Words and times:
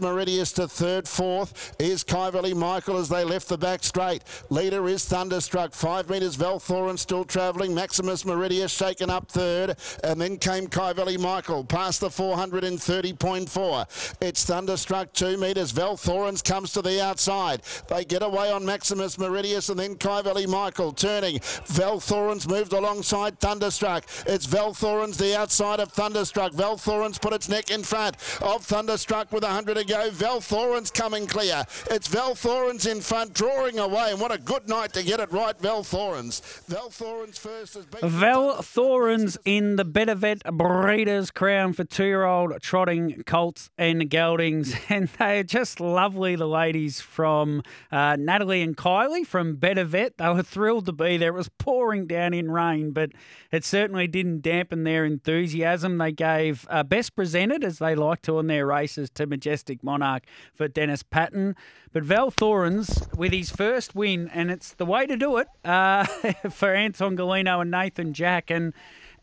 Meridius 0.00 0.54
to 0.54 0.68
third, 0.68 1.08
fourth 1.08 1.74
is 1.80 2.04
Kyvalley 2.04 2.54
Michael 2.54 2.98
as 2.98 3.08
they 3.08 3.24
left 3.24 3.48
the 3.48 3.58
back 3.58 3.82
straight. 3.82 4.22
Leader 4.48 4.86
is 4.86 5.04
Thunderstruck. 5.04 5.74
Five 5.74 6.08
metres 6.08 6.36
Val 6.36 6.60
Thorens 6.60 7.00
still 7.00 7.24
travelling. 7.24 7.74
Maximus 7.74 8.22
Meridius 8.22 8.70
shaken 8.70 9.10
up 9.10 9.28
third. 9.28 9.76
And 10.04 10.20
then 10.20 10.36
came 10.36 10.68
Kyvalley 10.68 11.18
Michael 11.18 11.64
past 11.64 12.00
the 12.00 12.10
430.4. 12.10 14.14
It's 14.20 14.44
Thunderstruck 14.44 15.12
two 15.14 15.36
metres. 15.36 15.72
Val 15.72 15.96
Thorens 15.96 16.42
comes 16.42 16.72
to 16.74 16.82
the 16.82 17.02
outside. 17.02 17.62
They 17.88 18.04
get 18.04 18.22
away 18.22 18.52
on 18.52 18.64
Maximus 18.64 19.16
Meridius 19.16 19.68
and 19.68 19.80
then 19.80 19.96
Kyvalley 19.96 20.46
Michael 20.46 20.92
turning. 20.92 21.40
Val 21.66 21.98
Thorens 21.98 22.46
moved 22.46 22.72
alongside 22.72 23.40
Thunderstruck. 23.40 24.04
It's 24.26 24.46
Val 24.46 24.74
Thorens 24.74 25.18
the 25.18 25.36
outside 25.36 25.80
of 25.80 25.90
Thunderstruck. 25.90 26.52
Val 26.52 26.76
Thorens 26.76 27.18
put 27.18 27.32
its 27.32 27.48
neck 27.48 27.72
in 27.72 27.82
front 27.82 28.14
of 28.40 28.64
Thunderstruck 28.64 29.32
with 29.32 29.42
100 29.42 29.87
go. 29.88 30.10
Val 30.10 30.40
Thorens 30.40 30.90
coming 30.90 31.26
clear. 31.26 31.64
It's 31.90 32.08
Val 32.08 32.34
Thorens 32.34 32.86
in 32.86 33.00
front, 33.00 33.34
drawing 33.34 33.78
away, 33.78 34.10
and 34.10 34.20
what 34.20 34.32
a 34.32 34.38
good 34.38 34.68
night 34.68 34.92
to 34.92 35.02
get 35.02 35.20
it 35.20 35.32
right, 35.32 35.58
Val 35.60 35.82
Thorens. 35.82 36.40
Val 36.68 36.90
Thorens 36.90 37.38
first 37.38 37.74
has 37.74 37.86
been. 37.86 38.08
Val 38.08 38.62
Thorens 38.62 39.38
in 39.44 39.76
the 39.76 39.84
Better 39.84 40.14
Vet 40.14 40.42
Breeders' 40.44 41.30
Crown 41.30 41.72
for 41.72 41.84
two-year-old 41.84 42.60
trotting 42.60 43.22
colts 43.24 43.70
and 43.78 44.08
geldings, 44.10 44.74
and 44.88 45.08
they're 45.18 45.42
just 45.42 45.80
lovely. 45.80 46.36
The 46.36 46.46
ladies 46.46 47.00
from 47.00 47.62
uh, 47.90 48.16
Natalie 48.16 48.62
and 48.62 48.76
Kylie 48.76 49.26
from 49.26 49.56
Better 49.56 49.84
Vet, 49.84 50.18
they 50.18 50.28
were 50.28 50.42
thrilled 50.42 50.86
to 50.86 50.92
be 50.92 51.16
there. 51.16 51.30
It 51.30 51.34
was 51.34 51.48
pouring 51.48 52.06
down 52.06 52.34
in 52.34 52.50
rain, 52.50 52.92
but 52.92 53.10
it 53.50 53.64
certainly 53.64 54.06
didn't 54.06 54.42
dampen 54.42 54.84
their 54.84 55.04
enthusiasm. 55.04 55.98
They 55.98 56.12
gave 56.12 56.66
uh, 56.68 56.82
best 56.82 57.16
presented, 57.16 57.64
as 57.64 57.78
they 57.78 57.94
like 57.94 58.22
to 58.22 58.38
in 58.38 58.46
their 58.46 58.66
races, 58.66 59.10
to 59.10 59.26
Majestic 59.26 59.77
Monarch 59.82 60.24
for 60.54 60.68
Dennis 60.68 61.02
Patton. 61.02 61.56
But 61.92 62.04
Val 62.04 62.30
Thorens 62.30 63.08
with 63.16 63.32
his 63.32 63.50
first 63.50 63.94
win, 63.94 64.28
and 64.28 64.50
it's 64.50 64.72
the 64.72 64.86
way 64.86 65.06
to 65.06 65.16
do 65.16 65.38
it 65.38 65.48
uh, 65.64 66.04
for 66.50 66.74
Anton 66.74 67.16
Golino 67.16 67.62
and 67.62 67.70
Nathan 67.70 68.12
Jack. 68.12 68.50
And 68.50 68.74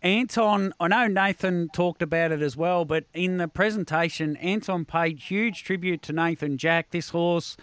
Anton, 0.01 0.73
I 0.79 0.87
know 0.87 1.07
Nathan 1.07 1.69
talked 1.69 2.01
about 2.01 2.31
it 2.31 2.41
as 2.41 2.55
well, 2.55 2.85
but 2.85 3.05
in 3.13 3.37
the 3.37 3.47
presentation, 3.47 4.35
Anton 4.37 4.85
paid 4.85 5.19
huge 5.19 5.63
tribute 5.63 6.01
to 6.03 6.13
Nathan 6.13 6.57
Jack. 6.57 6.91
This 6.91 7.09
horse. 7.09 7.57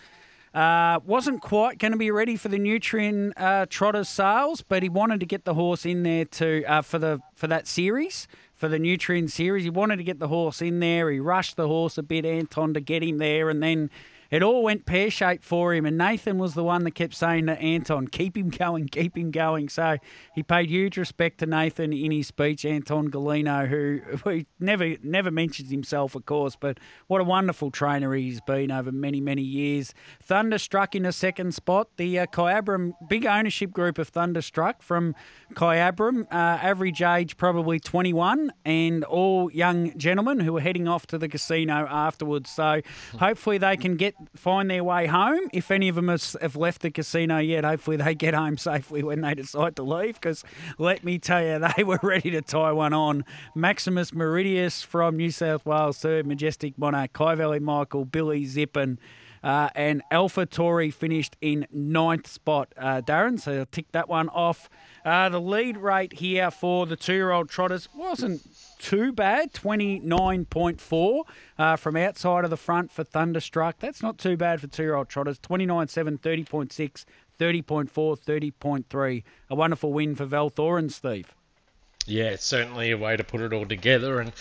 Uh, 0.55 1.01
wasn't 1.07 1.41
quite 1.41 1.79
going 1.79 1.93
to 1.93 1.99
be 1.99 2.11
ready 2.11 2.37
for 2.37 2.49
the 2.49 2.59
Nutrien 2.59 3.33
uh, 3.39 3.65
Trotters 3.71 4.11
sales, 4.11 4.61
but 4.61 4.83
he 4.83 4.89
wanted 4.91 5.19
to 5.21 5.25
get 5.25 5.47
the 5.47 5.55
horse 5.55 5.87
in 5.87 6.03
there 6.03 6.27
to 6.27 6.63
uh, 6.65 6.83
for 6.83 6.99
the 6.99 7.21
for 7.35 7.47
that 7.47 7.67
series 7.67 8.29
for 8.63 8.69
the 8.69 8.79
Nutrien 8.79 9.29
series. 9.29 9.65
He 9.65 9.71
wanted 9.71 9.97
to 9.97 10.05
get 10.05 10.21
the 10.21 10.29
horse 10.29 10.63
in 10.63 10.79
there. 10.79 11.11
He 11.11 11.19
rushed 11.19 11.57
the 11.57 11.67
horse 11.67 11.99
a 11.99 12.03
bit, 12.05 12.25
Anton, 12.25 12.75
to 12.75 12.81
get 12.81 13.03
him 13.03 13.19
there, 13.19 13.51
and 13.51 13.61
then 13.61 13.91
it 14.33 14.43
all 14.43 14.63
went 14.63 14.87
pear 14.87 15.11
shaped 15.11 15.45
for 15.45 15.75
him. 15.75 15.85
And 15.85 15.99
Nathan 15.99 16.39
was 16.39 16.55
the 16.55 16.65
one 16.65 16.85
that 16.85 16.93
kept 16.93 17.15
saying 17.15 17.47
to 17.47 17.61
Anton, 17.61 18.09
keep 18.09 18.35
him 18.35 18.49
going, 18.49 18.89
keep 18.89 19.15
him 19.15 19.31
going. 19.31 19.69
So 19.69 19.99
he 20.35 20.43
paid 20.43 20.71
huge 20.71 20.97
respect 20.97 21.39
to 21.41 21.47
Nathan 21.47 21.93
in 21.93 22.11
his 22.11 22.29
speech, 22.29 22.65
Anton 22.65 23.11
Golino, 23.11 23.69
who, 23.69 24.01
who 24.25 24.45
never 24.59 24.97
never 25.03 25.31
mentions 25.31 25.71
himself, 25.71 26.15
of 26.15 26.25
course, 26.25 26.57
but 26.59 26.81
what 27.09 27.21
a 27.21 27.25
wonderful 27.25 27.71
trainer 27.71 28.15
he's 28.15 28.41
been 28.41 28.71
over 28.71 28.91
many, 28.91 29.21
many 29.21 29.43
years. 29.43 29.93
Thunderstruck 30.23 30.95
in 30.95 31.05
a 31.05 31.13
second 31.13 31.55
spot. 31.55 31.89
The 31.99 32.21
uh, 32.21 32.27
Kyabram, 32.27 32.95
big 33.11 33.27
ownership 33.27 33.71
group 33.71 33.99
of 33.99 34.09
Thunderstruck 34.09 34.81
from 34.81 35.15
Kyabram, 35.53 36.23
uh, 36.33 36.35
average 36.35 37.03
age 37.03 37.37
probably 37.37 37.79
21, 37.79 38.51
and 38.65 39.05
all 39.05 39.53
young 39.53 39.97
gentlemen 39.99 40.41
who 40.41 40.57
are 40.57 40.61
heading 40.61 40.89
off 40.89 41.07
to 41.09 41.19
the 41.19 41.29
casino 41.29 41.87
afterwards. 41.91 42.51
So 42.51 42.81
hopefully 43.19 43.59
they 43.59 43.77
can 43.77 43.97
get 43.97 44.15
find 44.35 44.71
their 44.71 44.85
way 44.85 45.07
home. 45.07 45.49
If 45.53 45.71
any 45.71 45.89
of 45.89 45.97
them 45.97 46.09
have 46.09 46.57
left 46.57 46.83
the 46.83 46.91
casino 46.91 47.39
yet, 47.39 47.65
hopefully 47.65 47.97
they 47.97 48.15
get 48.15 48.35
home 48.35 48.57
safely 48.59 49.03
when 49.03 49.21
they 49.21 49.35
decide 49.35 49.77
to 49.77 49.83
leave. 49.83 50.15
Because 50.15 50.45
let 50.79 51.05
me 51.05 51.19
tell 51.19 51.43
you, 51.43 51.67
they 51.77 51.85
were 51.85 52.01
ready 52.03 52.31
to 52.31 52.43
tie 52.43 52.73
one 52.73 52.93
on. 52.93 53.25
Maximus 53.55 54.13
Meridius 54.13 54.85
from 54.85 55.17
New 55.17 55.31
South 55.31 55.65
Wales, 55.67 55.99
third. 55.99 56.27
Majestic 56.27 56.79
Monarch, 56.79 57.13
Kyvalley 57.13 57.61
Michael, 57.61 58.05
Billy 58.05 58.45
Zippin. 58.45 58.99
Uh, 59.43 59.69
and 59.75 60.03
Alpha 60.11 60.47
Tori 60.47 60.91
finished 60.91 61.37
in 61.41 61.67
ninth 61.73 62.27
spot, 62.27 62.73
uh, 62.77 63.01
Darren. 63.01 63.41
So 63.41 63.61
I'll 63.61 63.67
tick 63.67 63.87
that 63.93 64.09
one 64.09 64.29
off. 64.29 64.71
Uh, 65.05 65.29
the 65.29 65.41
lead 65.41 65.77
rate 65.77 66.15
here 66.15 66.51
for 66.51 66.87
the 66.87 66.97
two 66.97 67.15
year 67.15 67.33
old 67.33 67.49
trotters 67.49 67.89
wasn't 67.95 68.43
too 68.79 69.13
bad 69.13 69.53
29.4 69.53 71.25
uh, 71.59 71.77
from 71.77 71.97
outside 71.97 72.45
of 72.45 72.51
the 72.51 72.57
front 72.57 72.91
for 72.91 73.05
Thunderstruck. 73.05 73.79
That's 73.79 74.03
not 74.03 74.19
too 74.19 74.37
bad 74.37 74.61
for 74.61 74.69
two 74.69 74.85
year 74.85 74.95
old 74.95 75.09
trotters. 75.09 75.39
29.7, 75.39 76.21
30.6, 76.21 77.05
30.4, 77.39 78.53
30.3. 78.53 79.23
A 79.51 79.55
wonderful 79.55 79.93
win 79.93 80.15
for 80.15 80.25
Val 80.25 80.51
Thorens, 80.51 80.95
Steve. 80.97 81.35
Yeah, 82.07 82.31
it's 82.31 82.45
certainly 82.45 82.91
a 82.91 82.99
way 82.99 83.17
to 83.17 83.23
put 83.23 83.41
it 83.43 83.53
all 83.53 83.65
together 83.65 84.19
and 84.19 84.33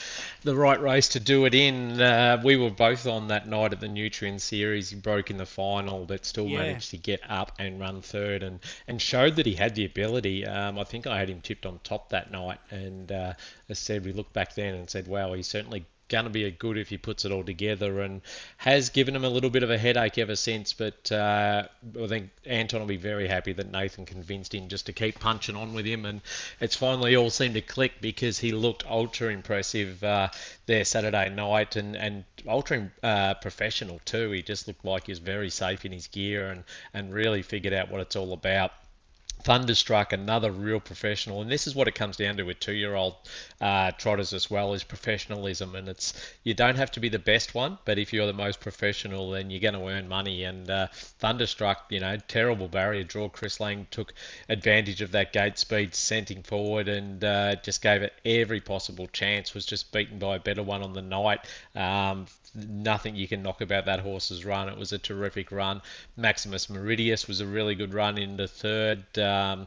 the 0.44 0.56
right 0.56 0.82
race 0.82 1.10
to 1.10 1.20
do 1.20 1.46
it 1.46 1.54
in. 1.54 2.02
Uh, 2.02 2.42
we 2.44 2.58
were 2.58 2.72
both 2.72 3.06
on 3.06 3.28
that 3.28 3.48
night 3.48 3.72
at 3.72 3.80
the 3.80 3.88
Nutrien 3.88 4.40
Series. 4.40 4.90
He 4.90 4.96
broke 4.96 5.30
in 5.30 5.38
the 5.38 5.46
final, 5.46 6.06
but 6.06 6.26
still 6.26 6.48
yeah. 6.48 6.58
managed 6.58 6.90
to 6.90 6.98
get 6.98 7.22
up 7.30 7.52
and 7.60 7.80
run 7.80 8.02
third 8.02 8.42
and, 8.42 8.60
and 8.88 9.00
showed 9.00 9.36
that 9.36 9.46
he 9.46 9.54
had 9.54 9.76
the 9.76 9.86
ability. 9.86 10.46
Um, 10.46 10.80
I 10.80 10.84
think 10.86 11.06
I 11.06 11.20
had 11.20 11.30
him 11.30 11.42
tipped 11.42 11.68
on 11.68 11.80
top 11.84 12.10
that 12.10 12.32
night. 12.32 12.58
And 12.72 13.12
uh, 13.12 13.34
as 13.70 13.78
I 13.78 13.82
said, 13.82 14.06
we 14.06 14.14
looked 14.14 14.34
back 14.34 14.56
then 14.56 14.74
and 14.74 14.90
said, 14.90 15.08
wow, 15.08 15.32
he 15.34 15.44
certainly 15.44 15.86
going 16.12 16.26
to 16.26 16.30
be 16.30 16.44
a 16.44 16.52
good 16.52 16.78
if 16.78 16.90
he 16.90 16.98
puts 16.98 17.26
it 17.26 17.32
all 17.32 17.44
together 17.44 18.02
and 18.02 18.22
has 18.58 18.90
given 18.90 19.16
him 19.16 19.24
a 19.24 19.30
little 19.30 19.50
bit 19.50 19.64
of 19.64 19.72
a 19.72 19.78
headache 19.78 20.18
ever 20.18 20.36
since. 20.36 20.74
But 20.74 21.12
uh, 21.12 21.64
I 22.00 22.08
think 22.08 22.30
Anton 22.46 22.82
will 22.82 22.88
be 22.88 22.98
very 22.98 23.28
happy 23.28 23.54
that 23.54 23.72
Nathan 23.72 24.06
convinced 24.06 24.54
him 24.54 24.68
just 24.68 24.86
to 24.88 24.94
keep 24.94 25.20
punching 25.20 25.56
on 25.56 25.74
with 25.74 25.86
him. 25.86 26.06
And 26.06 26.22
it's 26.60 26.76
finally 26.76 27.16
all 27.16 27.30
seemed 27.30 27.56
to 27.56 27.62
click 27.62 27.94
because 28.02 28.38
he 28.38 28.52
looked 28.52 28.86
ultra 28.86 29.30
impressive 29.30 30.04
uh, 30.04 30.30
there 30.66 30.86
Saturday 30.86 31.30
night 31.30 31.78
and, 31.78 31.96
and 31.96 32.26
ultra 32.48 32.92
uh, 33.02 33.34
professional 33.36 34.02
too. 34.06 34.32
He 34.32 34.42
just 34.42 34.68
looked 34.68 34.84
like 34.84 35.06
he 35.06 35.12
was 35.14 35.20
very 35.20 35.50
safe 35.50 35.86
in 35.86 35.94
his 35.94 36.08
gear 36.08 36.50
and, 36.50 36.64
and 36.94 37.14
really 37.14 37.42
figured 37.42 37.74
out 37.74 37.90
what 37.90 38.02
it's 38.02 38.16
all 38.16 38.34
about. 38.34 38.72
Thunderstruck, 39.44 40.14
another 40.14 40.52
real 40.52 40.80
professional, 40.80 41.42
and 41.42 41.52
this 41.52 41.68
is 41.68 41.76
what 41.76 41.88
it 41.88 41.96
comes 41.96 42.18
down 42.18 42.38
to 42.38 42.44
with 42.44 42.60
two-year-old 42.60 43.16
uh, 43.60 43.92
trotters 43.92 44.34
as 44.34 44.50
well 44.50 44.74
is 44.74 44.84
professionalism. 44.84 45.76
And 45.76 45.88
it's 45.90 46.14
you 46.44 46.54
don't 46.54 46.76
have 46.78 46.92
to 46.92 47.00
be 47.00 47.10
the 47.10 47.20
best 47.20 47.56
one, 47.56 47.78
but 47.86 47.98
if 47.98 48.14
you're 48.14 48.28
the 48.28 48.34
most 48.34 48.60
professional, 48.60 49.32
then 49.32 49.50
you're 49.50 49.60
going 49.60 49.74
to 49.74 49.88
earn 49.88 50.08
money. 50.08 50.44
And 50.44 50.70
uh, 50.70 50.88
Thunderstruck, 51.20 51.86
you 51.90 52.00
know, 52.00 52.18
terrible 52.28 52.68
barrier 52.68 53.04
draw. 53.04 53.30
Chris 53.30 53.60
Lang 53.60 53.88
took 53.92 54.14
advantage 54.50 55.02
of 55.02 55.12
that 55.12 55.34
gate 55.34 55.58
speed, 55.58 55.96
sent 55.96 56.30
him 56.30 56.44
forward, 56.44 56.88
and 56.88 57.24
uh, 57.24 57.56
just 57.56 57.82
gave 57.82 58.02
it 58.02 58.14
every 58.26 58.62
possible 58.62 59.08
chance. 59.08 59.54
Was 59.54 59.66
just 59.66 59.92
beaten 59.92 60.20
by 60.20 60.36
a 60.36 60.40
better 60.40 60.64
one 60.64 60.84
on 60.84 60.94
the 60.94 61.02
night. 61.02 61.40
Um, 61.76 62.28
nothing 62.54 63.16
you 63.16 63.28
can 63.28 63.42
knock 63.42 63.62
about 63.62 63.86
that 63.86 64.02
horse's 64.02 64.44
run. 64.46 64.70
It 64.70 64.78
was 64.78 64.92
a 64.92 64.98
terrific 64.98 65.52
run. 65.52 65.82
Maximus 66.18 66.68
Meridius 66.68 67.28
was 67.28 67.42
a 67.42 67.46
really 67.46 67.76
good 67.76 67.94
run 67.94 68.18
in 68.18 68.38
the 68.38 68.48
third. 68.48 69.18
Um, 69.32 69.66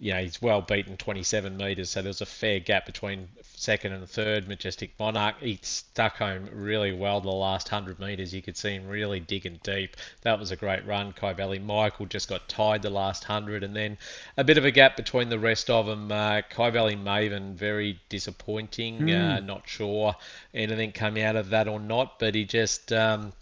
you 0.00 0.12
know, 0.12 0.20
he's 0.20 0.40
well 0.40 0.60
beaten 0.60 0.96
27 0.96 1.56
metres, 1.56 1.90
so 1.90 2.02
there's 2.02 2.20
a 2.20 2.26
fair 2.26 2.60
gap 2.60 2.86
between 2.86 3.28
second 3.42 3.92
and 3.92 4.08
third. 4.08 4.46
Majestic 4.46 4.92
Monarch, 4.98 5.40
he 5.40 5.58
stuck 5.62 6.18
home 6.18 6.48
really 6.52 6.92
well 6.92 7.20
the 7.20 7.30
last 7.30 7.72
100 7.72 7.98
metres. 7.98 8.32
You 8.32 8.40
could 8.40 8.56
see 8.56 8.70
him 8.70 8.86
really 8.86 9.18
digging 9.18 9.58
deep. 9.64 9.96
That 10.22 10.38
was 10.38 10.52
a 10.52 10.56
great 10.56 10.86
run. 10.86 11.12
Kyvalley 11.12 11.60
Michael 11.60 12.06
just 12.06 12.28
got 12.28 12.48
tied 12.48 12.82
the 12.82 12.90
last 12.90 13.28
100, 13.28 13.64
and 13.64 13.74
then 13.74 13.98
a 14.36 14.44
bit 14.44 14.56
of 14.56 14.64
a 14.64 14.70
gap 14.70 14.96
between 14.96 15.30
the 15.30 15.38
rest 15.38 15.68
of 15.68 15.86
them. 15.86 16.12
Uh, 16.12 16.42
Kyvalley 16.42 16.96
Maven, 16.96 17.54
very 17.54 17.98
disappointing. 18.08 19.00
Mm. 19.00 19.36
Uh, 19.36 19.40
not 19.40 19.68
sure 19.68 20.14
anything 20.54 20.92
came 20.92 21.16
out 21.16 21.34
of 21.34 21.50
that 21.50 21.66
or 21.66 21.80
not, 21.80 22.20
but 22.20 22.36
he 22.36 22.44
just. 22.44 22.92
Um, 22.92 23.32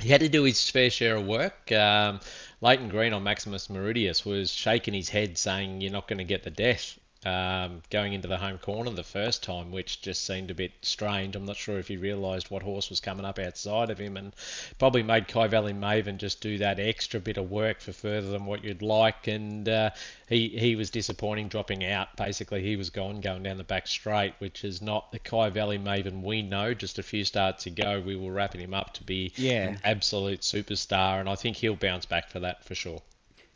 he 0.00 0.08
had 0.08 0.20
to 0.20 0.28
do 0.28 0.44
his 0.44 0.68
fair 0.70 0.90
share 0.90 1.16
of 1.16 1.26
work. 1.26 1.70
Um, 1.72 2.20
Leighton 2.60 2.88
Green 2.88 3.12
on 3.12 3.22
Maximus 3.22 3.68
Meridius 3.68 4.24
was 4.24 4.52
shaking 4.52 4.94
his 4.94 5.08
head, 5.08 5.38
saying, 5.38 5.80
"You're 5.80 5.92
not 5.92 6.08
going 6.08 6.18
to 6.18 6.24
get 6.24 6.42
the 6.42 6.50
death." 6.50 6.98
Um, 7.24 7.82
going 7.90 8.12
into 8.12 8.28
the 8.28 8.36
home 8.36 8.58
corner 8.58 8.90
the 8.90 9.02
first 9.02 9.42
time, 9.42 9.72
which 9.72 10.00
just 10.00 10.24
seemed 10.24 10.52
a 10.52 10.54
bit 10.54 10.70
strange. 10.82 11.34
I'm 11.34 11.44
not 11.44 11.56
sure 11.56 11.80
if 11.80 11.88
he 11.88 11.96
realised 11.96 12.48
what 12.48 12.62
horse 12.62 12.90
was 12.90 13.00
coming 13.00 13.24
up 13.24 13.40
outside 13.40 13.90
of 13.90 13.98
him, 13.98 14.16
and 14.16 14.32
probably 14.78 15.02
made 15.02 15.26
Kyvalley 15.26 15.76
Maven 15.76 16.18
just 16.18 16.40
do 16.40 16.58
that 16.58 16.78
extra 16.78 17.18
bit 17.18 17.36
of 17.36 17.50
work 17.50 17.80
for 17.80 17.92
further 17.92 18.30
than 18.30 18.46
what 18.46 18.62
you'd 18.62 18.82
like. 18.82 19.26
And 19.26 19.68
uh, 19.68 19.90
he 20.28 20.48
he 20.48 20.76
was 20.76 20.90
disappointing, 20.90 21.48
dropping 21.48 21.84
out. 21.84 22.16
Basically, 22.16 22.62
he 22.62 22.76
was 22.76 22.90
gone 22.90 23.20
going 23.20 23.42
down 23.42 23.58
the 23.58 23.64
back 23.64 23.88
straight, 23.88 24.34
which 24.38 24.62
is 24.62 24.80
not 24.80 25.10
the 25.10 25.18
Kyvalley 25.18 25.82
Maven 25.82 26.22
we 26.22 26.42
know. 26.42 26.72
Just 26.72 27.00
a 27.00 27.02
few 27.02 27.24
starts 27.24 27.66
ago, 27.66 28.00
we 28.00 28.14
were 28.14 28.32
wrapping 28.32 28.60
him 28.60 28.74
up 28.74 28.94
to 28.94 29.02
be 29.02 29.32
yeah. 29.34 29.70
an 29.70 29.80
absolute 29.82 30.42
superstar, 30.42 31.18
and 31.18 31.28
I 31.28 31.34
think 31.34 31.56
he'll 31.56 31.74
bounce 31.74 32.06
back 32.06 32.30
for 32.30 32.38
that 32.40 32.64
for 32.64 32.76
sure. 32.76 33.02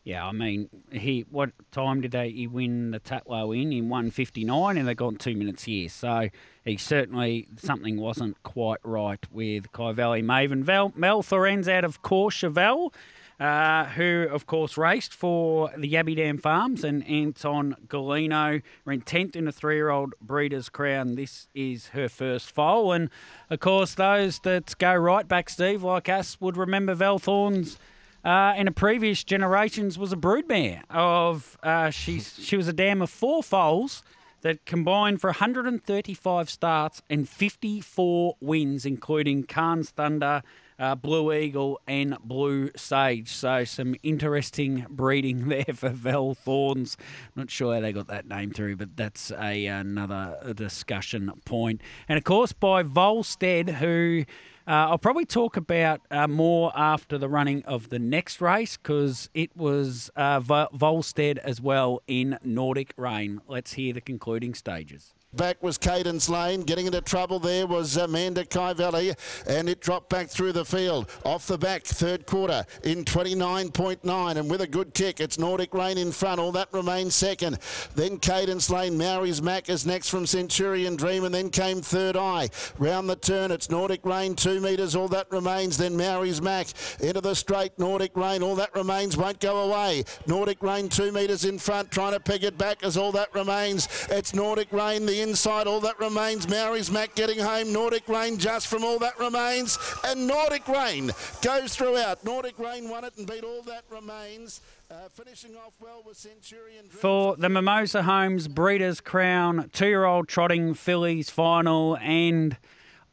Yeah, 0.05 0.27
I 0.27 0.33
mean, 0.33 0.69
he 0.91 1.25
what 1.31 1.51
time 1.71 2.01
did 2.01 2.11
they 2.11 2.31
he 2.31 2.49
win 2.49 2.91
the 2.91 2.99
Tatlow 2.99 3.57
in 3.57 3.73
in 3.73 3.89
one 3.89 4.11
fifty 4.11 4.45
nine, 4.45 4.77
and 4.77 4.89
they 4.89 4.95
got 4.95 5.21
two 5.21 5.37
minutes 5.37 5.65
here. 5.65 5.89
So 5.89 6.29
he 6.65 6.77
certainly 6.77 7.47
something 7.57 8.01
wasn't 8.01 8.43
quite 8.43 8.81
right 8.83 9.25
with 9.31 9.71
Kyvalley 9.73 10.25
Maven. 10.25 10.65
Val, 10.65 10.93
Mel 10.97 11.23
Thorenz 11.23 11.69
out 11.69 11.85
of 11.85 12.03
Courchevel. 12.03 12.93
Uh, 13.41 13.87
who, 13.87 14.29
of 14.31 14.47
course, 14.47 14.77
raced 14.77 15.13
for 15.13 15.69
the 15.77 15.91
Yabby 15.91 16.15
Dam 16.15 16.39
Farms 16.39 16.85
and 16.85 17.05
Anton 17.09 17.75
Golino, 17.89 18.63
ran 18.85 19.01
10th 19.01 19.35
in 19.35 19.49
a 19.49 19.53
three 19.53 19.75
year 19.75 19.91
old 19.91 20.15
Breeders' 20.21 20.69
Crown. 20.69 21.17
This 21.17 21.49
is 21.53 21.89
her 21.89 22.09
first 22.09 22.53
foal. 22.55 22.93
And, 22.93 23.11
of 23.51 23.59
course, 23.59 23.95
those 23.95 24.39
that 24.41 24.79
go 24.79 24.95
right 24.95 25.27
back, 25.27 25.51
Steve, 25.51 25.83
like 25.83 26.09
us, 26.09 26.41
would 26.41 26.57
remember 26.57 26.95
Val 26.95 27.19
Thorens. 27.19 27.79
Uh, 28.25 28.55
in 28.57 28.69
a 28.69 28.73
previous 28.73 29.25
generations 29.25 29.99
was 29.99 30.13
a 30.13 30.17
broodmare 30.17 30.83
of 30.91 31.59
uh, 31.63 31.91
she 31.91 32.21
she 32.21 32.57
was 32.57 32.69
a 32.69 32.73
dam 32.73 33.03
of 33.03 33.11
four 33.11 33.43
foals 33.43 34.03
that 34.43 34.65
combined 34.65 35.21
for 35.21 35.29
135 35.29 36.51
starts 36.51 37.03
and 37.09 37.29
54 37.29 38.37
wins, 38.41 38.85
including 38.85 39.45
Khan's 39.45 39.91
Thunder, 39.91 40.43
uh, 40.83 40.97
Blue 40.97 41.33
Eagle, 41.33 41.81
and 41.87 42.19
Blue 42.25 42.71
Sage. 42.75 43.29
So 43.29 43.63
some 43.63 43.95
interesting 44.03 44.85
breeding 44.91 45.49
there 45.49 45.65
for 45.73 45.91
Val 45.91 46.35
Thorens. 46.35 46.97
Not 47.37 47.51
sure 47.51 47.75
how 47.75 47.81
they 47.81 47.93
got 47.93 48.09
that 48.09 48.27
name 48.27 48.51
through, 48.51 48.77
but 48.77 48.97
that's 48.97 49.31
a 49.31 49.67
another 49.67 50.53
discussion 50.55 51.31
point. 51.45 51.81
And 52.09 52.19
of 52.19 52.25
course, 52.25 52.53
by 52.53 52.83
Volstead, 52.83 53.71
who. 53.71 54.25
Uh, 54.65 54.91
I'll 54.91 54.99
probably 54.99 55.25
talk 55.25 55.57
about 55.57 56.03
uh, 56.09 56.29
more 56.29 56.71
after 56.77 57.19
the 57.19 57.29
running 57.29 57.65
of 57.65 57.89
the 57.89 57.99
next 57.99 58.41
race 58.41 58.77
because 58.77 59.29
it 59.35 59.57
was 59.57 60.09
uh, 60.15 60.39
Volstead 60.39 61.39
as 61.39 61.61
well 61.61 62.01
in 62.07 62.39
Nordic 62.45 62.95
Rain. 62.97 63.41
Let's 63.49 63.73
hear 63.73 63.93
the 63.93 64.01
concluding 64.01 64.55
stages. 64.55 65.15
Back 65.35 65.63
was 65.63 65.79
Cadence 65.79 66.29
Lane. 66.29 66.61
Getting 66.61 66.85
into 66.85 67.01
trouble 67.01 67.39
there 67.39 67.67
was 67.67 67.97
Amanda 67.97 68.45
Valley, 68.75 69.15
and 69.47 69.67
it 69.67 69.81
dropped 69.81 70.11
back 70.11 70.29
through 70.29 70.53
the 70.53 70.65
field. 70.65 71.09
Off 71.25 71.47
the 71.47 71.57
back, 71.57 71.85
third 71.85 72.27
quarter 72.27 72.67
in 72.85 73.03
29.9, 73.03 74.37
and 74.37 74.51
with 74.51 74.61
a 74.61 74.67
good 74.67 74.93
kick, 74.93 75.21
it's 75.21 75.39
Nordic 75.39 75.73
Rain 75.73 75.97
in 75.97 76.13
front. 76.13 76.39
All 76.39 76.53
that 76.53 76.69
remains 76.73 77.15
second. 77.15 77.59
Then 77.95 78.19
Cadence 78.19 78.69
Lane, 78.69 78.99
Maori's 78.99 79.41
Mac 79.41 79.71
is 79.71 79.87
next 79.87 80.11
from 80.11 80.27
Centurion 80.27 80.97
Dream, 80.97 81.25
and 81.25 81.35
then 81.35 81.49
came 81.49 81.81
Third 81.81 82.15
Eye. 82.15 82.51
Round 82.79 83.09
the 83.09 83.17
turn, 83.17 83.51
it's 83.51 83.71
Nordic 83.71 84.05
Rain, 84.05 84.35
two 84.35 84.61
metres. 84.61 84.95
All 84.95 85.09
that 85.09 85.33
remains. 85.33 85.79
Then 85.79 85.97
Maori's 85.97 86.43
Mac 86.43 86.67
into 87.01 87.23
the 87.23 87.35
straight. 87.35 87.79
Nordic 87.79 88.15
Rain, 88.19 88.43
all 88.43 88.57
that 88.57 88.75
remains 88.75 89.17
won't 89.17 89.41
go 89.41 89.63
away. 89.63 90.05
Nordic 90.27 90.63
Rain, 90.63 90.91
two 90.91 91.11
metres 91.11 91.47
in 91.47 91.59
front, 91.59 91.91
trying 91.91 92.13
to 92.13 92.21
peg 92.21 92.45
it 92.45 92.59
back 92.59 92.85
as 92.85 92.99
all 92.99 93.13
that 93.13 93.35
remains. 93.35 93.89
It's 94.11 94.35
Nordic 94.35 94.71
Rain, 94.73 95.07
the 95.07 95.22
inside. 95.23 95.67
All 95.67 95.81
that 95.81 95.99
remains. 95.99 96.49
Maori's 96.49 96.91
Mac 96.91 97.15
getting 97.15 97.39
home. 97.39 97.73
Nordic 97.73 98.09
Rain 98.09 98.37
just 98.37 98.67
from 98.67 98.85
all 98.85 98.99
that 98.99 99.19
remains. 99.19 99.79
And 100.05 100.27
Nordic 100.27 100.69
Rain 100.69 101.11
goes 101.41 101.75
throughout. 101.75 102.25
Nordic 102.25 102.59
Rain 102.59 102.89
won 102.89 103.05
it 103.05 103.15
and 103.17 103.27
beat 103.27 103.45
all 103.45 103.63
that 103.63 103.85
remains. 103.91 104.61
Uh, 104.91 105.09
finishing 105.15 105.57
off 105.57 105.73
well 105.81 106.03
with 106.07 106.19
Centurion. 106.19 106.85
For 106.91 107.35
the 107.37 107.49
Mimosa 107.49 108.03
Homes 108.03 108.47
Breeders' 108.49 109.01
Crown 109.01 109.71
two 109.73 109.87
year 109.87 110.05
old 110.05 110.29
trotting 110.29 110.75
fillies 110.75 111.31
final 111.31 111.97
and. 111.99 112.57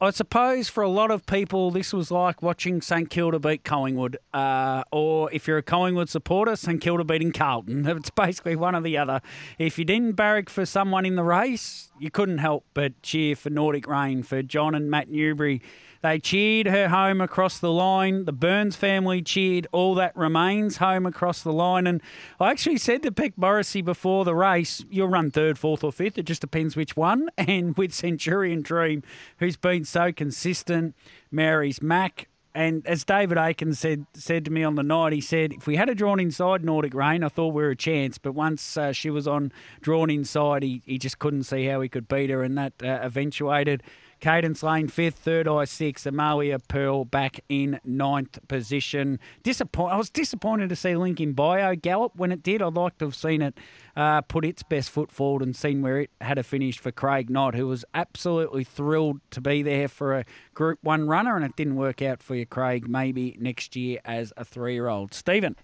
I 0.02 0.12
suppose 0.12 0.70
for 0.70 0.82
a 0.82 0.88
lot 0.88 1.12
of 1.12 1.26
people, 1.26 1.72
this 1.72 1.92
was 1.92 2.10
like 2.10 2.42
watching 2.42 2.82
St 2.82 3.10
Kilda 3.10 3.38
beat 3.38 3.66
Collingwood, 3.66 4.16
uh, 4.34 4.84
or 4.94 5.30
if 5.34 5.46
you're 5.46 5.58
a 5.58 5.62
Collingwood 5.62 6.08
supporter, 6.08 6.56
St 6.56 6.80
Kilda 6.80 7.04
beating 7.04 7.34
Carlton. 7.34 7.86
It's 8.00 8.10
basically 8.10 8.56
one 8.56 8.76
or 8.76 8.82
the 8.82 8.98
other. 8.98 9.20
If 9.58 9.78
you 9.78 9.84
didn't 9.84 10.14
barrack 10.14 10.50
for 10.50 10.66
someone 10.66 11.06
in 11.06 11.16
the 11.16 11.24
race, 11.24 11.92
you 12.00 12.10
couldn't 12.10 12.38
help 12.38 12.64
but 12.74 13.02
cheer 13.02 13.36
for 13.36 13.50
Nordic 13.50 13.88
Rain, 13.88 14.24
for 14.24 14.42
John 14.42 14.74
and 14.74 14.90
Matt 14.90 15.10
Newbury. 15.10 15.62
They 16.02 16.20
cheered 16.20 16.68
her 16.68 16.90
home 16.90 17.20
across 17.20 17.60
the 17.60 17.72
line. 17.72 18.26
The 18.26 18.32
Burns 18.32 18.76
family 18.76 19.22
cheered 19.22 19.68
all 19.72 19.96
that 19.96 20.16
remains 20.16 20.78
home 20.78 21.06
across 21.06 21.44
the 21.44 21.52
line. 21.52 21.88
And 21.88 22.02
I 22.40 22.52
actually 22.52 22.78
said 22.78 23.04
to 23.04 23.12
Beck 23.12 23.38
Morrissey 23.38 23.82
before 23.82 24.24
the 24.24 24.36
race, 24.36 24.86
you'll 24.90 25.10
run 25.10 25.30
third, 25.32 25.58
fourth, 25.58 25.84
or 25.84 25.92
fifth. 25.92 26.18
It 26.18 26.24
just 26.24 26.42
depends 26.42 26.76
which 26.76 26.96
one. 26.96 27.30
And 27.50 27.76
with 27.78 27.94
Centurion 27.94 28.62
Dream, 28.62 29.02
who's 29.40 29.58
been 29.58 29.84
so 29.84 30.12
consistent, 30.12 30.96
Mary's 31.32 31.82
Mac, 31.82 32.28
and 32.54 32.86
as 32.88 33.04
David 33.04 33.38
Aiken 33.38 33.74
said 33.74 34.06
said 34.14 34.44
to 34.46 34.52
me 34.52 34.64
on 34.64 34.76
the 34.76 34.84
night, 34.84 35.14
he 35.14 35.22
said, 35.22 35.54
if 35.54 35.68
we 35.68 35.76
had 35.76 35.88
a 35.88 35.96
drawn 35.96 36.20
inside 36.20 36.64
Nordic 36.64 36.94
Rain, 36.94 37.24
I 37.24 37.30
thought 37.30 37.54
we 37.54 37.64
were 37.64 37.70
a 37.70 37.76
chance. 37.76 38.18
But 38.18 38.34
once 38.34 38.76
uh, 38.76 38.92
she 38.92 39.10
was 39.10 39.28
on 39.28 39.52
drawn 39.82 40.10
inside, 40.10 40.64
he, 40.64 40.82
he 40.86 40.98
just 40.98 41.20
couldn't 41.20 41.44
see 41.44 41.66
how 41.66 41.82
he 41.82 41.90
could 41.90 42.08
beat 42.08 42.30
her, 42.30 42.44
and 42.44 42.58
that 42.58 42.74
uh, 42.84 43.00
eventuated 43.02 43.84
Cadence 44.20 44.64
Lane 44.64 44.88
fifth, 44.88 45.16
Third 45.16 45.48
Eye 45.48 45.66
sixth, 45.66 46.06
Amalia 46.06 46.60
Pearl 46.60 47.06
back 47.06 47.40
in 47.50 47.80
ninth 47.84 48.40
position. 48.48 49.20
Disappoint. 49.44 49.94
I 49.94 49.98
was 49.98 50.10
disappointed 50.10 50.70
to 50.70 50.76
see 50.76 50.96
Lincoln 50.96 51.34
Bio 51.34 51.76
gallop 51.76 52.16
when 52.16 52.32
it 52.32 52.44
did. 52.44 52.62
I'd 52.62 52.74
like 52.74 52.98
to 53.00 53.06
have 53.06 53.16
seen 53.16 53.42
it 53.42 53.58
uh, 53.96 54.22
put 54.22 54.46
its 54.46 54.64
best 54.64 54.90
foot 54.90 55.12
forward 55.12 55.42
and 55.42 55.56
seen 55.56 55.82
where 55.82 56.02
it 56.02 56.12
had 56.22 56.38
a 56.38 56.44
finish 56.44 56.80
for 56.80 56.92
Craig 56.92 57.30
Knott, 57.30 57.56
who 57.56 57.68
was 57.68 57.86
absolutely 57.94 58.64
thrilled 58.64 59.22
to 59.32 59.42
be 59.42 59.64
there 59.64 59.88
for 59.88 60.18
a 60.18 60.26
Group 60.54 60.80
One 60.82 61.08
runner, 61.08 61.36
and 61.36 61.46
it 61.46 61.56
didn't 61.56 61.76
work 61.76 62.02
out 62.02 62.22
for 62.22 62.36
you, 62.36 62.46
Craig. 62.46 62.90
Maybe 62.90 63.38
next 63.40 63.76
year 63.76 64.00
as 64.04 64.34
a 64.36 64.44
three-year-old. 64.44 65.14
Stephen. 65.14 65.56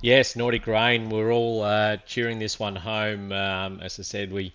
Yes, 0.00 0.36
Nordic 0.36 0.66
Rain. 0.66 1.08
We're 1.08 1.32
all 1.32 1.62
uh, 1.62 1.96
cheering 2.06 2.38
this 2.38 2.58
one 2.58 2.76
home. 2.76 3.32
Um, 3.32 3.80
as 3.80 3.98
I 3.98 4.02
said, 4.02 4.32
we 4.32 4.52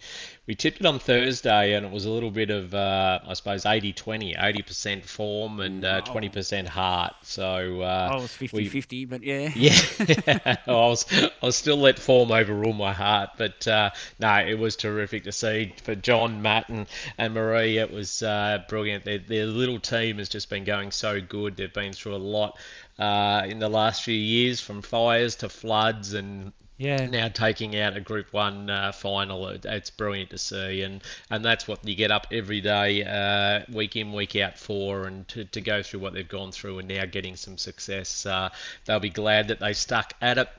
we 0.50 0.56
tipped 0.56 0.80
it 0.80 0.86
on 0.88 0.98
Thursday, 0.98 1.76
and 1.76 1.86
it 1.86 1.92
was 1.92 2.06
a 2.06 2.10
little 2.10 2.32
bit 2.32 2.50
of, 2.50 2.74
uh, 2.74 3.20
I 3.24 3.34
suppose, 3.36 3.68
80 3.68 3.94
20, 3.94 4.34
80% 4.34 5.04
form 5.04 5.60
and 5.60 5.86
uh, 5.86 6.02
20% 6.02 6.66
heart. 6.66 7.14
So 7.22 7.82
uh, 7.82 8.10
I 8.14 8.16
was 8.16 8.32
50 8.32 8.58
we, 8.58 8.68
50, 8.68 9.06
but 9.06 9.22
yeah. 9.22 9.52
Yeah. 9.56 9.78
I, 10.66 10.72
was, 10.72 11.06
I 11.14 11.46
was 11.46 11.56
still 11.56 11.78
let 11.78 12.00
form 12.00 12.32
overrule 12.32 12.74
my 12.74 12.92
heart. 12.92 13.30
But 13.38 13.68
uh, 13.68 13.92
no, 14.20 14.38
it 14.40 14.58
was 14.58 14.76
terrific 14.76 15.26
to 15.26 15.32
see 15.32 15.72
for 15.84 15.94
John, 15.94 16.42
Matt, 16.42 16.68
and, 16.70 16.88
and 17.20 17.36
Marie. 17.36 17.78
It 17.78 17.94
was 17.94 18.24
uh, 18.24 18.64
brilliant. 18.68 19.06
Their, 19.06 19.20
their 19.20 19.46
little 19.46 19.80
team 19.80 20.18
has 20.18 20.30
just 20.30 20.50
been 20.50 20.64
going 20.64 20.90
so 20.90 21.22
good. 21.22 21.58
They've 21.58 21.72
been 21.72 21.94
through 21.94 22.16
a 22.16 22.18
lot. 22.18 22.58
Uh, 22.98 23.46
in 23.48 23.60
the 23.60 23.70
last 23.70 24.04
few 24.04 24.14
years, 24.14 24.60
from 24.60 24.82
fires 25.00 25.38
to 25.38 25.48
floods 25.48 26.13
and 26.13 26.51
yeah. 26.78 27.06
now 27.06 27.30
taking 27.30 27.78
out 27.78 27.96
a 27.96 28.01
Group 28.01 28.34
One 28.34 28.69
uh, 28.69 28.92
final. 28.92 29.48
It's 29.48 29.90
brilliant 29.90 30.31
to 30.31 30.38
see, 30.38 30.81
and 30.81 31.01
and 31.30 31.44
that's 31.44 31.69
what 31.69 31.88
you 31.88 31.96
get 31.96 32.12
up 32.12 32.28
every 32.34 32.60
day, 32.60 33.04
uh, 33.04 33.63
week 33.72 33.96
in, 33.96 34.12
week 34.12 34.36
out 34.36 34.57
for, 34.60 35.06
and 35.07 35.25
to, 35.30 35.46
to 35.46 35.62
go 35.62 35.81
through 35.81 36.01
what 36.01 36.13
they've 36.13 36.28
gone 36.28 36.51
through, 36.51 36.80
and 36.80 36.88
now 36.90 37.06
getting 37.06 37.38
some 37.38 37.57
success. 37.57 38.25
Uh, 38.25 38.50
they'll 38.85 39.00
be 39.00 39.09
glad 39.09 39.47
that 39.47 39.62
they 39.62 39.71
stuck 39.71 40.14
at 40.21 40.38
it. 40.38 40.50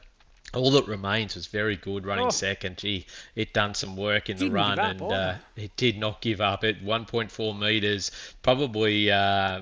All 0.55 0.71
that 0.73 0.88
remains 0.88 1.35
was 1.35 1.47
very 1.47 1.76
good 1.76 2.07
running 2.07 2.26
oh. 2.26 2.31
second. 2.31 2.79
Gee, 2.79 3.07
it 3.35 3.53
done 3.53 3.75
some 3.75 3.95
work 3.95 4.31
in 4.31 4.38
Didn't 4.38 4.53
the 4.53 4.55
run, 4.55 4.79
up, 4.79 4.91
and 4.91 5.03
uh, 5.03 5.35
it 5.55 5.76
did 5.76 5.99
not 5.99 6.23
give 6.23 6.41
up. 6.41 6.65
At 6.65 6.83
1.4 6.83 7.59
meters, 7.59 8.11
probably 8.43 9.11
uh, 9.11 9.61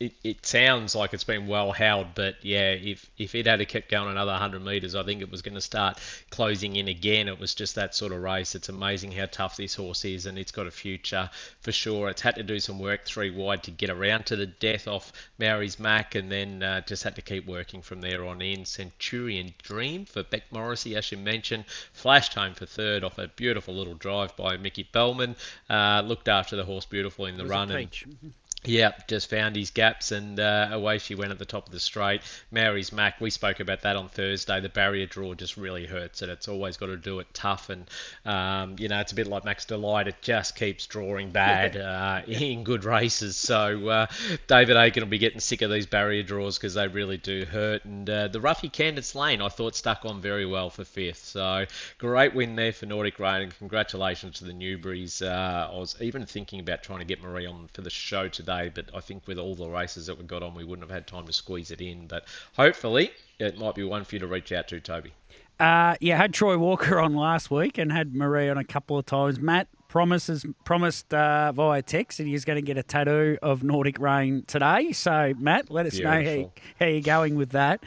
it, 0.00 0.14
it 0.24 0.46
sounds 0.46 0.94
like 0.94 1.12
it's 1.12 1.24
been 1.24 1.46
well 1.46 1.72
held, 1.72 2.14
but 2.14 2.36
yeah, 2.42 2.70
if 2.70 3.10
if 3.18 3.34
it 3.34 3.44
had 3.44 3.58
to 3.58 3.66
kept 3.66 3.90
going 3.90 4.10
another 4.10 4.32
100 4.32 4.64
metres, 4.64 4.94
I 4.94 5.02
think 5.02 5.20
it 5.20 5.30
was 5.30 5.42
going 5.42 5.56
to 5.56 5.60
start 5.60 5.98
closing 6.30 6.76
in 6.76 6.88
again. 6.88 7.28
It 7.28 7.38
was 7.38 7.54
just 7.54 7.74
that 7.74 7.94
sort 7.94 8.12
of 8.12 8.22
race. 8.22 8.54
It's 8.54 8.70
amazing 8.70 9.12
how 9.12 9.26
tough 9.26 9.58
this 9.58 9.74
horse 9.74 10.06
is, 10.06 10.24
and 10.24 10.38
it's 10.38 10.52
got 10.52 10.66
a 10.66 10.70
future 10.70 11.28
for 11.60 11.70
sure. 11.70 12.08
It's 12.08 12.22
had 12.22 12.36
to 12.36 12.42
do 12.42 12.58
some 12.60 12.78
work 12.78 13.04
three 13.04 13.30
wide 13.30 13.62
to 13.64 13.70
get 13.70 13.90
around 13.90 14.24
to 14.26 14.36
the 14.36 14.46
death 14.46 14.88
off 14.88 15.12
Mary's 15.38 15.78
Mac, 15.78 16.14
and 16.14 16.32
then 16.32 16.62
uh, 16.62 16.80
just 16.80 17.02
had 17.02 17.16
to 17.16 17.22
keep 17.22 17.44
working 17.44 17.82
from 17.82 18.00
there 18.00 18.24
on 18.24 18.40
in. 18.40 18.64
Centurion 18.64 19.52
Dream 19.62 20.06
for 20.06 20.22
Beck 20.22 20.50
Morrissey, 20.50 20.96
as 20.96 21.12
you 21.12 21.18
mentioned, 21.18 21.66
flashed 21.92 22.32
home 22.32 22.54
for 22.54 22.64
third 22.64 23.04
off 23.04 23.18
a 23.18 23.28
beautiful 23.28 23.74
little 23.74 23.94
drive 23.94 24.34
by 24.34 24.56
Mickey 24.56 24.88
Bellman. 24.90 25.36
Uh, 25.68 26.02
looked 26.06 26.28
after 26.28 26.56
the 26.56 26.64
horse 26.64 26.86
beautiful 26.86 27.26
in 27.26 27.36
the 27.36 27.44
run. 27.44 27.70
And, 27.70 28.34
yeah, 28.64 28.92
just 29.08 29.30
found 29.30 29.56
his 29.56 29.70
gaps 29.70 30.12
and 30.12 30.38
uh, 30.38 30.68
away 30.72 30.98
she 30.98 31.14
went 31.14 31.30
at 31.30 31.38
the 31.38 31.46
top 31.46 31.66
of 31.66 31.72
the 31.72 31.80
straight. 31.80 32.20
Mary's 32.50 32.92
Mac, 32.92 33.18
we 33.18 33.30
spoke 33.30 33.58
about 33.58 33.80
that 33.82 33.96
on 33.96 34.10
Thursday. 34.10 34.60
The 34.60 34.68
barrier 34.68 35.06
draw 35.06 35.32
just 35.32 35.56
really 35.56 35.86
hurts 35.86 36.20
it. 36.20 36.28
It's 36.28 36.46
always 36.46 36.76
got 36.76 36.86
to 36.86 36.98
do 36.98 37.20
it 37.20 37.26
tough, 37.32 37.70
and 37.70 37.86
um, 38.26 38.76
you 38.78 38.88
know 38.88 39.00
it's 39.00 39.12
a 39.12 39.14
bit 39.14 39.28
like 39.28 39.46
Max 39.46 39.64
Delight. 39.64 40.08
It 40.08 40.16
just 40.20 40.56
keeps 40.56 40.86
drawing 40.86 41.30
bad 41.30 41.74
uh, 41.74 42.20
in 42.26 42.62
good 42.62 42.84
races. 42.84 43.36
So 43.36 43.88
uh, 43.88 44.06
David 44.46 44.76
Aiken 44.76 45.02
will 45.02 45.10
be 45.10 45.16
getting 45.18 45.40
sick 45.40 45.62
of 45.62 45.70
these 45.70 45.86
barrier 45.86 46.22
draws 46.22 46.58
because 46.58 46.74
they 46.74 46.86
really 46.86 47.16
do 47.16 47.46
hurt. 47.46 47.86
And 47.86 48.08
uh, 48.10 48.28
the 48.28 48.40
Ruffy 48.40 48.70
Cadence 48.70 49.14
Lane, 49.14 49.40
I 49.40 49.48
thought 49.48 49.74
stuck 49.74 50.04
on 50.04 50.20
very 50.20 50.44
well 50.44 50.68
for 50.68 50.84
fifth. 50.84 51.24
So 51.24 51.64
great 51.96 52.34
win 52.34 52.56
there 52.56 52.72
for 52.72 52.84
Nordic 52.84 53.18
Rain, 53.18 53.40
and 53.40 53.56
congratulations 53.56 54.36
to 54.40 54.44
the 54.44 54.52
Newberries. 54.52 55.22
Uh, 55.22 55.70
I 55.72 55.78
was 55.78 55.96
even 56.02 56.26
thinking 56.26 56.60
about 56.60 56.82
trying 56.82 56.98
to 56.98 57.06
get 57.06 57.22
Marie 57.22 57.46
on 57.46 57.70
for 57.72 57.80
the 57.80 57.88
show 57.88 58.28
today 58.28 58.49
day, 58.50 58.70
but 58.74 58.86
I 58.94 59.00
think 59.00 59.26
with 59.26 59.38
all 59.38 59.54
the 59.54 59.68
races 59.68 60.06
that 60.06 60.18
we 60.18 60.24
got 60.24 60.42
on, 60.42 60.54
we 60.54 60.64
wouldn't 60.64 60.88
have 60.88 60.94
had 60.94 61.06
time 61.06 61.26
to 61.26 61.32
squeeze 61.32 61.70
it 61.70 61.80
in. 61.80 62.06
But 62.06 62.24
hopefully, 62.54 63.12
it 63.38 63.58
might 63.58 63.74
be 63.74 63.84
one 63.84 64.04
for 64.04 64.16
you 64.16 64.20
to 64.20 64.26
reach 64.26 64.52
out 64.52 64.68
to, 64.68 64.80
Toby. 64.80 65.12
Uh, 65.58 65.94
yeah, 66.00 66.16
had 66.16 66.32
Troy 66.32 66.56
Walker 66.56 66.98
on 66.98 67.14
last 67.14 67.50
week 67.50 67.78
and 67.78 67.92
had 67.92 68.14
Marie 68.14 68.48
on 68.48 68.58
a 68.58 68.64
couple 68.64 68.98
of 68.98 69.06
times. 69.06 69.38
Matt 69.38 69.68
promises 69.88 70.46
promised 70.64 71.12
uh, 71.12 71.52
via 71.52 71.82
text 71.82 72.18
that 72.18 72.26
he's 72.26 72.44
going 72.44 72.56
to 72.56 72.62
get 72.62 72.78
a 72.78 72.82
tattoo 72.82 73.36
of 73.42 73.62
Nordic 73.62 73.98
Rain 73.98 74.44
today. 74.46 74.92
So 74.92 75.34
Matt, 75.38 75.70
let 75.70 75.86
us 75.86 75.98
know 75.98 76.10
how, 76.10 76.52
how 76.78 76.86
you're 76.86 77.02
going 77.02 77.36
with 77.36 77.50
that. 77.50 77.84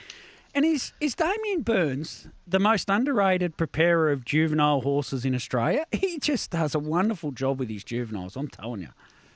And 0.55 0.65
is 0.65 0.93
is 0.99 1.15
Damien 1.15 1.63
Burns 1.63 2.27
the 2.45 2.59
most 2.59 2.87
underrated 2.87 3.57
preparer 3.57 4.11
of 4.11 4.23
juvenile 4.23 4.81
horses 4.81 5.25
in 5.25 5.33
Australia? 5.33 5.85
He 5.91 6.19
just 6.19 6.51
does 6.51 6.75
a 6.75 6.79
wonderful 6.79 7.31
job 7.31 7.57
with 7.57 7.69
his 7.69 7.83
juveniles. 7.83 8.35
I'm 8.35 8.49
telling 8.49 8.81
you. 8.81 8.89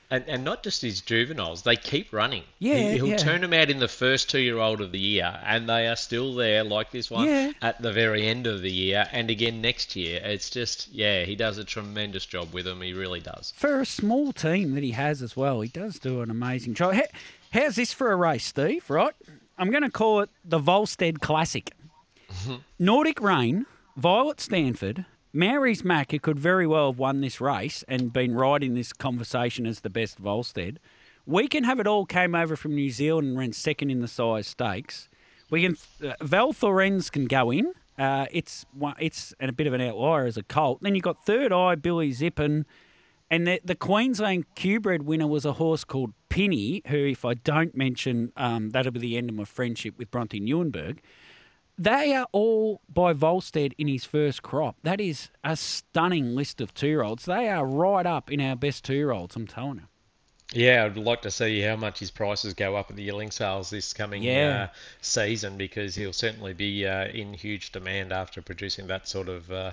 And, 0.09 0.23
and 0.27 0.45
not 0.45 0.63
just 0.63 0.81
his 0.81 1.01
juveniles, 1.01 1.63
they 1.63 1.75
keep 1.75 2.13
running. 2.13 2.43
Yeah, 2.59 2.91
he, 2.93 3.01
will 3.01 3.09
yeah. 3.09 3.17
turn 3.17 3.41
them 3.41 3.51
out 3.51 3.69
in 3.69 3.79
the 3.79 3.89
first 3.89 4.29
two-year-old 4.29 4.79
of 4.79 4.93
the 4.93 4.99
year, 4.99 5.37
and 5.43 5.67
they 5.67 5.85
are 5.87 5.97
still 5.97 6.33
there, 6.33 6.63
like 6.63 6.91
this 6.91 7.11
one, 7.11 7.27
Yeah. 7.27 7.51
at 7.61 7.81
the 7.81 7.91
very 7.91 8.25
end 8.25 8.47
of 8.47 8.61
the 8.61 8.71
year, 8.71 9.05
and 9.11 9.29
again 9.29 9.59
next 9.59 9.97
year. 9.97 10.21
It's 10.23 10.49
just, 10.49 10.87
yeah, 10.93 11.25
he 11.25 11.35
does 11.35 11.57
a 11.57 11.65
tremendous 11.65 12.25
job 12.25 12.53
with 12.53 12.63
them. 12.63 12.81
He 12.81 12.93
really 12.93 13.19
does. 13.19 13.51
For 13.57 13.81
a 13.81 13.85
small 13.85 14.31
team 14.31 14.75
that 14.75 14.83
he 14.83 14.91
has 14.91 15.21
as 15.21 15.35
well, 15.35 15.59
he 15.59 15.67
does 15.67 15.99
do 15.99 16.21
an 16.21 16.31
amazing 16.31 16.73
job. 16.75 16.93
How, 16.93 17.03
how's 17.51 17.75
this 17.75 17.91
for 17.91 18.09
a 18.09 18.15
race, 18.15 18.45
Steve? 18.45 18.89
Right? 18.89 19.13
I'm 19.57 19.71
going 19.71 19.83
to 19.83 19.89
call 19.89 20.21
it 20.21 20.29
the 20.45 20.59
Volstead 20.59 21.19
Classic. 21.19 21.71
Nordic 22.79 23.19
Rain, 23.19 23.65
Violet 23.97 24.39
Stanford, 24.39 25.05
Mary's 25.37 25.85
Mac, 25.85 26.11
who 26.11 26.19
could 26.19 26.39
very 26.39 26.65
well 26.65 26.87
have 26.87 26.97
won 26.97 27.21
this 27.21 27.39
race 27.39 27.83
and 27.87 28.11
been 28.11 28.35
in 28.63 28.73
this 28.73 28.91
conversation 28.91 29.67
as 29.67 29.81
the 29.81 29.89
best 29.89 30.17
Volstead. 30.17 30.79
We 31.27 31.47
can 31.47 31.63
have 31.63 31.79
it 31.79 31.85
all 31.85 32.07
came 32.07 32.33
over 32.33 32.55
from 32.55 32.73
New 32.73 32.89
Zealand 32.89 33.27
and 33.27 33.37
ran 33.37 33.53
second 33.53 33.91
in 33.91 33.99
the 33.99 34.07
Sires 34.07 34.47
Stakes. 34.47 35.09
We 35.51 35.61
can 35.61 35.77
uh, 36.03 36.15
Val 36.21 36.53
Thorens 36.53 37.11
can 37.11 37.25
go 37.25 37.51
in. 37.51 37.71
Uh, 37.99 38.25
it's 38.31 38.65
it's 38.97 39.35
a 39.39 39.51
bit 39.51 39.67
of 39.67 39.73
an 39.73 39.81
outlier 39.81 40.25
as 40.25 40.37
a 40.37 40.43
colt. 40.43 40.79
Then 40.81 40.95
you've 40.95 41.03
got 41.03 41.23
Third 41.23 41.53
Eye, 41.53 41.75
Billy 41.75 42.11
Zippin, 42.11 42.65
and 43.29 43.45
the, 43.45 43.61
the 43.63 43.75
Queensland 43.75 44.45
Q-bred 44.55 45.03
winner 45.03 45.27
was 45.27 45.45
a 45.45 45.53
horse 45.53 45.83
called 45.83 46.13
Pinny, 46.29 46.81
who, 46.87 47.05
if 47.05 47.23
I 47.25 47.35
don't 47.35 47.75
mention, 47.75 48.31
um, 48.37 48.71
that'll 48.71 48.91
be 48.91 48.99
the 48.99 49.17
end 49.17 49.29
of 49.29 49.35
my 49.35 49.45
friendship 49.45 49.99
with 49.99 50.09
Bronte 50.09 50.39
Newenberg. 50.39 50.97
They 51.77 52.13
are 52.15 52.27
all 52.31 52.81
by 52.91 53.13
Volstead 53.13 53.73
in 53.77 53.87
his 53.87 54.03
first 54.03 54.41
crop. 54.41 54.77
That 54.83 54.99
is 54.99 55.29
a 55.43 55.55
stunning 55.55 56.35
list 56.35 56.59
of 56.59 56.73
two-year-olds. 56.73 57.25
They 57.25 57.49
are 57.49 57.65
right 57.65 58.05
up 58.05 58.31
in 58.31 58.41
our 58.41 58.55
best 58.55 58.83
two-year-olds, 58.83 59.35
I'm 59.35 59.45
telling 59.47 59.77
you. 59.77 59.83
Yeah, 60.53 60.85
I'd 60.85 60.97
like 60.97 61.21
to 61.23 61.29
see 61.31 61.59
how 61.61 61.75
much 61.75 61.99
his 61.99 62.09
prices 62.09 62.53
go 62.53 62.75
up 62.77 62.89
at 62.89 62.95
the 62.95 63.03
yearling 63.03 63.31
sales 63.31 63.69
this 63.69 63.93
coming 63.93 64.23
Yeah. 64.23 64.69
uh, 64.71 64.75
season 65.01 65.57
because 65.57 65.93
he'll 65.93 66.13
certainly 66.13 66.53
be 66.53 66.87
uh, 66.87 67.07
in 67.09 67.33
huge 67.33 67.71
demand 67.73 68.11
after 68.13 68.41
producing 68.41 68.87
that 68.87 69.07
sort 69.09 69.27
of 69.27 69.51
uh, 69.51 69.71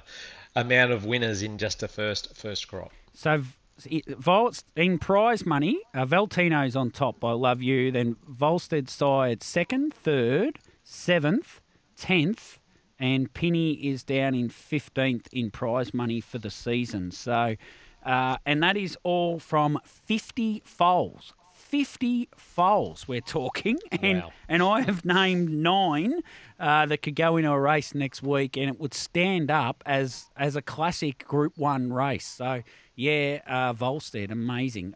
amount 0.56 0.90
of 0.90 1.04
winners 1.04 1.42
in 1.42 1.58
just 1.58 1.78
the 1.80 1.86
first 1.88 2.36
first 2.36 2.66
crop. 2.66 2.90
So 3.14 3.44
v- 3.78 4.02
Vol's 4.08 4.64
in 4.74 4.98
prize 4.98 5.46
money. 5.46 5.78
Uh, 5.94 6.04
Valtino's 6.06 6.74
on 6.74 6.90
top 6.90 7.24
I 7.24 7.32
Love 7.32 7.62
You. 7.62 7.92
Then 7.92 8.16
Volstead 8.28 8.90
side 8.90 9.44
second, 9.44 9.94
third, 9.94 10.58
seventh, 10.82 11.60
tenth, 11.96 12.58
and 12.98 13.32
Penny 13.34 13.72
is 13.72 14.02
down 14.04 14.34
in 14.34 14.48
fifteenth 14.48 15.28
in 15.32 15.50
prize 15.50 15.92
money 15.94 16.20
for 16.20 16.38
the 16.38 16.50
season. 16.50 17.10
So, 17.10 17.56
uh, 18.04 18.36
and 18.46 18.62
that 18.62 18.76
is 18.76 18.96
all 19.02 19.38
from 19.38 19.78
fifty 19.84 20.62
foals. 20.64 21.34
50 21.52 22.28
foals 22.36 23.08
we're 23.08 23.20
talking 23.20 23.78
and 24.00 24.18
Wow. 24.22 24.32
and 24.48 24.62
I 24.62 24.82
have 24.82 25.04
named 25.04 25.50
nine 25.50 26.20
uh, 26.60 26.86
that 26.86 26.98
could 27.02 27.16
go 27.16 27.36
into 27.36 27.50
a 27.50 27.58
race 27.58 27.94
next 27.94 28.22
week, 28.22 28.56
and 28.56 28.68
it 28.68 28.78
would 28.78 28.94
stand 28.94 29.50
up 29.50 29.82
as 29.84 30.26
as 30.36 30.54
a 30.54 30.62
classic 30.62 31.26
Group 31.26 31.54
One 31.56 31.92
race. 31.92 32.26
So 32.26 32.62
yeah, 32.94 33.40
uh, 33.48 33.72
Volstead, 33.72 34.30
amazing. 34.30 34.92